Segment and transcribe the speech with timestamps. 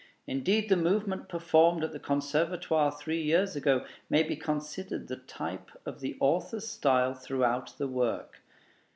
[0.25, 5.69] Indeed, the movement performed at the Conservatoire three years ago may be considered the type
[5.85, 8.41] of the author's style throughout the work.